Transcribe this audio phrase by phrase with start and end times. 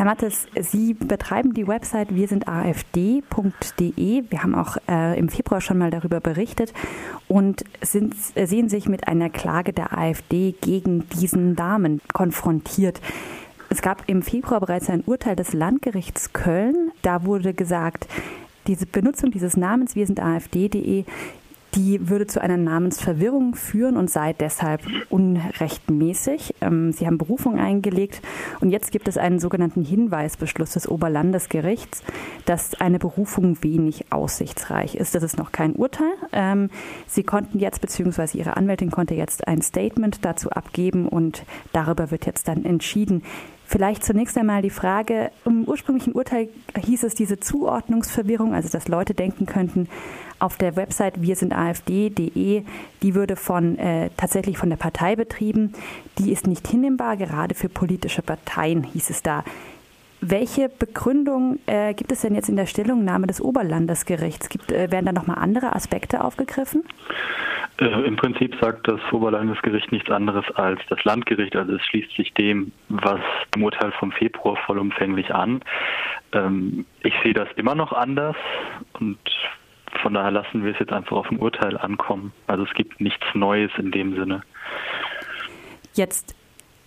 [0.00, 4.24] Herr Mattes, Sie betreiben die Website wir sind afd.de.
[4.30, 6.72] Wir haben auch äh, im Februar schon mal darüber berichtet
[7.28, 13.02] und sind, äh, sehen sich mit einer Klage der AfD gegen diesen Namen konfrontiert.
[13.68, 16.92] Es gab im Februar bereits ein Urteil des Landgerichts Köln.
[17.02, 18.08] Da wurde gesagt,
[18.68, 21.04] diese Benutzung dieses Namens wir sind afd.de
[21.74, 26.54] die würde zu einer Namensverwirrung führen und sei deshalb unrechtmäßig.
[26.60, 28.20] Ähm, sie haben Berufung eingelegt
[28.60, 32.02] und jetzt gibt es einen sogenannten Hinweisbeschluss des Oberlandesgerichts,
[32.44, 35.14] dass eine Berufung wenig aussichtsreich ist.
[35.14, 36.12] Das ist noch kein Urteil.
[36.32, 36.70] Ähm,
[37.06, 42.26] sie konnten jetzt, beziehungsweise Ihre Anwältin konnte jetzt ein Statement dazu abgeben und darüber wird
[42.26, 43.22] jetzt dann entschieden.
[43.70, 49.14] Vielleicht zunächst einmal die Frage, im ursprünglichen Urteil hieß es diese Zuordnungsverwirrung, also dass Leute
[49.14, 49.88] denken könnten,
[50.40, 52.64] auf der Website wir sind AfD.de,
[53.02, 55.72] die würde von äh, tatsächlich von der Partei betrieben.
[56.18, 59.44] Die ist nicht hinnehmbar, gerade für politische Parteien hieß es da.
[60.22, 64.50] Welche Begründung äh, gibt es denn jetzt in der Stellungnahme des Oberlandesgerichts?
[64.50, 66.84] Gibt, äh, werden da nochmal andere Aspekte aufgegriffen?
[67.78, 71.56] Äh, Im Prinzip sagt das Oberlandesgericht nichts anderes als das Landgericht.
[71.56, 73.20] Also es schließt sich dem, was
[73.56, 75.62] im Urteil vom Februar vollumfänglich an.
[76.32, 78.36] Ähm, ich sehe das immer noch anders
[78.98, 79.18] und
[80.02, 82.32] von daher lassen wir es jetzt einfach auf ein Urteil ankommen.
[82.46, 84.42] Also es gibt nichts Neues in dem Sinne.
[85.94, 86.34] Jetzt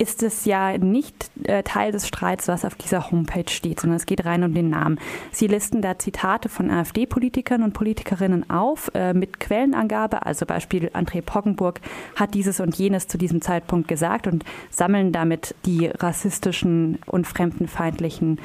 [0.00, 4.06] ist es ja nicht äh, Teil des Streits, was auf dieser Homepage steht, sondern es
[4.06, 4.98] geht rein um den Namen.
[5.30, 11.20] Sie listen da Zitate von AfD-Politikern und Politikerinnen auf äh, mit Quellenangabe, also Beispiel André
[11.20, 11.82] Poggenburg
[12.16, 18.40] hat dieses und jenes zu diesem Zeitpunkt gesagt und sammeln damit die rassistischen und fremdenfeindlichen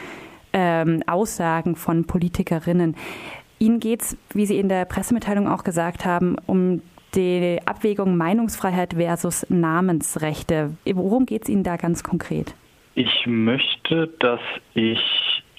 [0.52, 2.98] ähm, Aussagen von Politikerinnen.
[3.66, 6.82] Ihnen geht es, wie Sie in der Pressemitteilung auch gesagt haben, um
[7.16, 10.78] die Abwägung Meinungsfreiheit versus Namensrechte.
[10.86, 12.54] Worum geht es Ihnen da ganz konkret?
[12.94, 14.40] Ich möchte, dass
[14.76, 15.00] ich,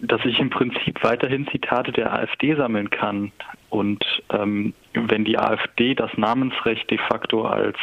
[0.00, 3.32] dass ich im Prinzip weiterhin Zitate der AfD sammeln kann.
[3.70, 7.76] Und ähm, wenn die AfD das Namensrecht de facto als,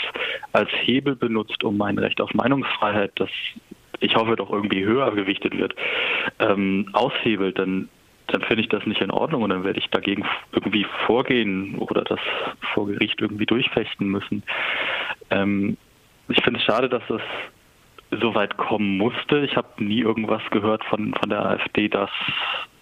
[0.54, 3.30] als Hebel benutzt, um mein Recht auf Meinungsfreiheit, das
[4.00, 5.76] ich hoffe doch irgendwie höher gewichtet wird,
[6.40, 7.90] ähm, aushebelt, dann
[8.34, 12.04] dann finde ich das nicht in Ordnung und dann werde ich dagegen irgendwie vorgehen oder
[12.04, 12.20] das
[12.74, 14.44] vor Gericht irgendwie durchfechten müssen.
[15.30, 15.78] Ähm,
[16.30, 17.22] ich finde es schade, dass das
[18.22, 19.40] so weit kommen musste.
[19.40, 22.10] Ich habe nie irgendwas gehört von, von der AfD, dass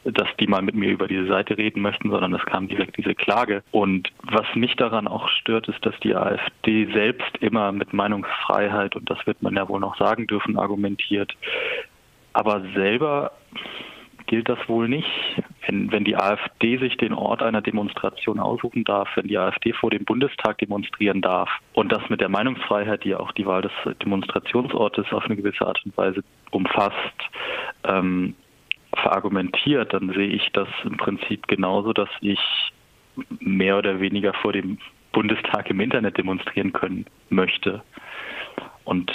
[0.03, 3.13] dass die mal mit mir über diese Seite reden möchten, sondern es kam direkt diese
[3.13, 3.61] Klage.
[3.69, 9.09] Und was mich daran auch stört, ist, dass die AfD selbst immer mit Meinungsfreiheit, und
[9.11, 11.35] das wird man ja wohl noch sagen dürfen, argumentiert,
[12.33, 13.31] aber selber
[14.31, 15.11] gilt das wohl nicht.
[15.67, 19.89] Wenn, wenn die AfD sich den Ort einer Demonstration aussuchen darf, wenn die AfD vor
[19.89, 25.11] dem Bundestag demonstrieren darf und das mit der Meinungsfreiheit, die auch die Wahl des Demonstrationsortes
[25.11, 26.95] auf eine gewisse Art und Weise umfasst,
[27.83, 28.33] ähm,
[28.93, 32.39] verargumentiert, dann sehe ich das im Prinzip genauso, dass ich
[33.41, 34.77] mehr oder weniger vor dem
[35.11, 37.83] Bundestag im Internet demonstrieren können möchte.
[38.85, 39.11] Und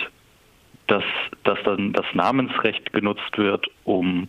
[0.88, 1.04] dass,
[1.44, 4.26] dass dann das Namensrecht genutzt wird, um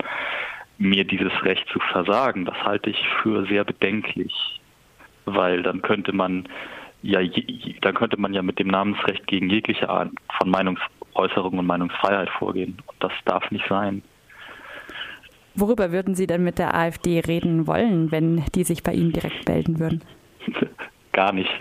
[0.77, 4.33] mir dieses Recht zu versagen, das halte ich für sehr bedenklich,
[5.25, 6.47] weil dann könnte man
[7.03, 7.19] ja,
[7.81, 12.77] dann könnte man ja mit dem Namensrecht gegen jegliche Art von Meinungsäußerung und Meinungsfreiheit vorgehen.
[12.85, 14.01] Und das darf nicht sein.
[15.55, 19.47] Worüber würden Sie denn mit der AfD reden wollen, wenn die sich bei Ihnen direkt
[19.47, 20.03] melden würden?
[21.13, 21.51] Gar nicht.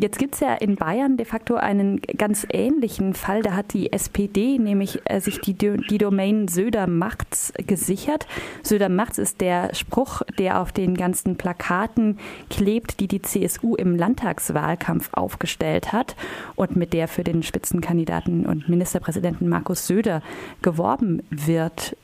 [0.00, 3.42] Jetzt gibt es ja in Bayern de facto einen ganz ähnlichen Fall.
[3.42, 8.28] Da hat die SPD nämlich äh, sich die, die Domain Söder macht's gesichert.
[8.62, 13.96] Söder macht's ist der Spruch, der auf den ganzen Plakaten klebt, die die CSU im
[13.96, 16.14] Landtagswahlkampf aufgestellt hat
[16.54, 20.22] und mit der für den Spitzenkandidaten und Ministerpräsidenten Markus Söder
[20.62, 21.96] geworben wird.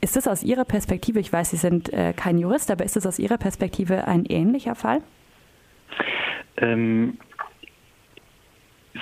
[0.00, 3.06] Ist das aus Ihrer Perspektive, ich weiß, Sie sind äh, kein Jurist, aber ist das
[3.06, 5.00] aus Ihrer Perspektive ein ähnlicher Fall?
[6.60, 7.18] Ähm,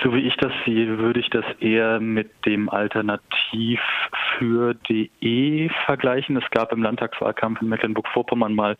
[0.02, 3.80] so wie ich das sehe, würde ich das eher mit dem Alternativ
[4.36, 6.36] für DE vergleichen.
[6.36, 8.76] Es gab im Landtagswahlkampf in Mecklenburg-Vorpommern mal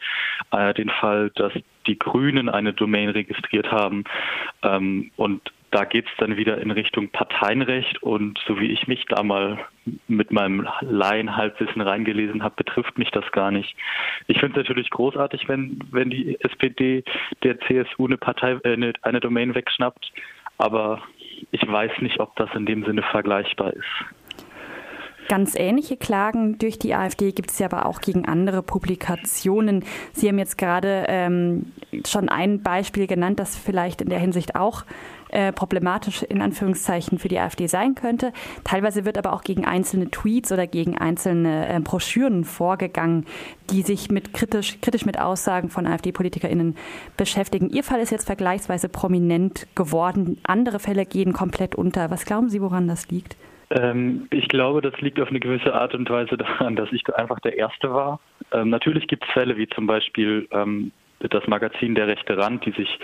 [0.52, 1.52] äh, den Fall, dass
[1.86, 4.04] die Grünen eine Domain registriert haben
[4.62, 5.40] ähm, und
[5.70, 9.59] da geht es dann wieder in Richtung Parteienrecht und so wie ich mich da mal
[10.06, 13.76] mit meinem Laienhalbwissen reingelesen habe, betrifft mich das gar nicht.
[14.26, 17.05] Ich finde es natürlich großartig, wenn, wenn die SPD
[17.43, 20.12] der CSU eine Partei, äh, eine, eine Domain wegschnappt,
[20.56, 21.03] aber
[21.50, 23.85] ich weiß nicht, ob das in dem Sinne vergleichbar ist.
[25.29, 29.85] Ganz ähnliche Klagen durch die AfD gibt es ja aber auch gegen andere Publikationen.
[30.12, 31.73] Sie haben jetzt gerade ähm,
[32.06, 34.85] schon ein Beispiel genannt, das vielleicht in der Hinsicht auch
[35.30, 38.32] äh, problematisch in Anführungszeichen für die AfD sein könnte.
[38.64, 43.26] Teilweise wird aber auch gegen einzelne Tweets oder gegen einzelne äh, Broschüren vorgegangen,
[43.70, 46.76] die sich mit kritisch, kritisch mit Aussagen von AfD-PolitikerInnen
[47.16, 47.70] beschäftigen.
[47.70, 50.38] Ihr Fall ist jetzt vergleichsweise prominent geworden.
[50.44, 52.10] Andere Fälle gehen komplett unter.
[52.10, 53.36] Was glauben Sie, woran das liegt?
[53.70, 57.40] Ähm, ich glaube, das liegt auf eine gewisse Art und Weise daran, dass ich einfach
[57.40, 58.20] der Erste war.
[58.52, 62.73] Ähm, natürlich gibt es Fälle wie zum Beispiel ähm, das Magazin Der rechte Rand, die
[62.73, 62.99] sich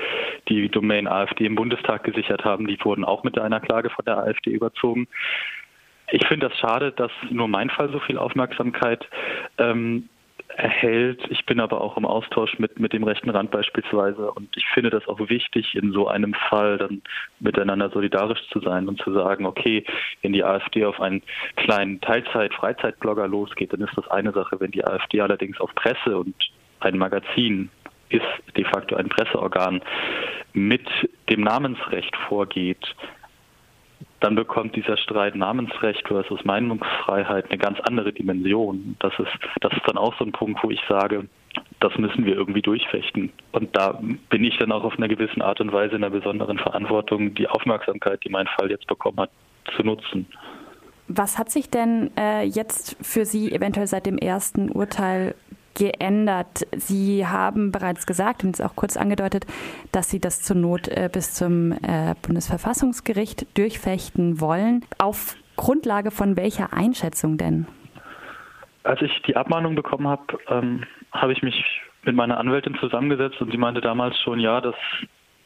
[0.49, 4.19] die Domain AfD im Bundestag gesichert haben, die wurden auch mit einer Klage von der
[4.19, 5.09] AfD überzogen.
[6.11, 9.09] Ich finde das schade, dass nur mein Fall so viel Aufmerksamkeit
[9.59, 10.09] ähm,
[10.57, 11.23] erhält.
[11.31, 14.91] Ich bin aber auch im Austausch mit, mit dem rechten Rand beispielsweise und ich finde
[14.91, 17.03] das auch wichtig, in so einem Fall dann
[17.41, 19.85] miteinander solidarisch zu sein und zu sagen, okay,
[20.23, 21.23] wenn die AfD auf einen
[21.57, 24.61] kleinen Teilzeit-Freizeitblogger losgeht, dann ist das eine Sache.
[24.61, 26.35] Wenn die AfD allerdings auf Presse und
[26.81, 27.71] ein Magazin
[28.15, 29.83] ist de facto ein Presseorgan
[30.53, 30.87] mit
[31.29, 32.85] dem Namensrecht vorgeht,
[34.21, 38.97] dann bekommt dieser Streit Namensrecht versus Meinungsfreiheit eine ganz andere Dimension.
[39.01, 41.29] Das ist, das ist dann auch so ein Punkt, wo ich sage,
[41.81, 43.33] das müssen wir irgendwie durchfechten.
[43.53, 44.01] Und da
[44.31, 47.49] bin ich dann auch auf einer gewissen Art und Weise in einer besonderen Verantwortung, die
[47.49, 49.31] Aufmerksamkeit, die mein Fall jetzt bekommen hat,
[49.77, 50.27] zu nutzen.
[51.07, 55.35] Was hat sich denn äh, jetzt für Sie eventuell seit dem ersten Urteil
[55.75, 56.67] geändert.
[56.73, 59.47] Sie haben bereits gesagt und es auch kurz angedeutet,
[59.93, 64.85] dass Sie das zur Not äh, bis zum äh, Bundesverfassungsgericht durchfechten wollen.
[64.99, 67.67] Auf Grundlage von welcher Einschätzung denn?
[68.82, 71.65] Als ich die Abmahnung bekommen habe, ähm, habe ich mich
[72.05, 74.75] mit meiner Anwältin zusammengesetzt und sie meinte damals schon, ja, dass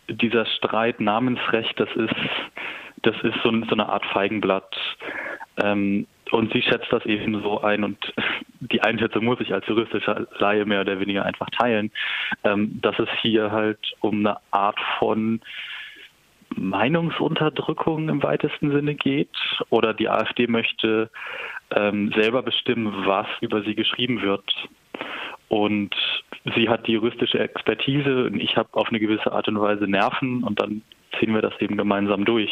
[0.09, 2.15] dieser Streit Namensrecht, das ist,
[3.03, 4.77] das ist so, so eine Art Feigenblatt.
[5.63, 7.99] Ähm, und sie schätzt das eben so ein und
[8.61, 11.91] die Einschätzung muss ich als juristischer Laie mehr oder weniger einfach teilen,
[12.45, 15.41] ähm, dass es hier halt um eine Art von
[16.57, 19.37] Meinungsunterdrückung im weitesten Sinne geht
[19.71, 21.11] oder die AfD möchte
[21.71, 24.51] ähm, selber bestimmen, was über sie geschrieben wird.
[25.49, 25.95] Und
[26.57, 30.43] sie hat die juristische Expertise und ich habe auf eine gewisse Art und Weise Nerven
[30.43, 30.83] und dann
[31.19, 32.51] ziehen wir das eben gemeinsam durch.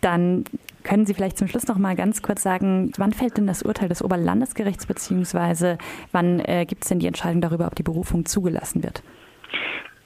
[0.00, 0.44] Dann
[0.86, 3.88] können Sie vielleicht zum Schluss noch mal ganz kurz sagen, wann fällt denn das Urteil
[3.88, 5.78] des Oberlandesgerichts beziehungsweise
[6.12, 9.02] wann äh, gibt es denn die Entscheidung darüber, ob die Berufung zugelassen wird?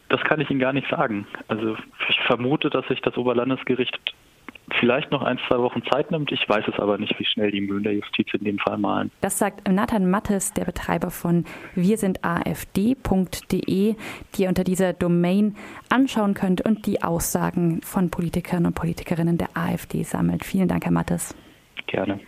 [0.09, 1.27] Das kann ich Ihnen gar nicht sagen.
[1.49, 1.77] Also
[2.09, 4.15] ich vermute, dass sich das Oberlandesgericht
[4.79, 6.31] vielleicht noch ein, zwei Wochen Zeit nimmt.
[6.33, 9.11] Ich weiß es aber nicht, wie schnell die Mühlen der Justiz in dem Fall malen.
[9.21, 11.45] Das sagt Nathan Mattes, der Betreiber von
[11.75, 13.95] wirsindafd.de,
[14.35, 15.57] die ihr unter dieser Domain
[15.89, 20.45] anschauen könnt und die Aussagen von Politikern und Politikerinnen der AfD sammelt.
[20.45, 21.35] Vielen Dank, Herr Mattes.
[21.87, 22.19] Gerne.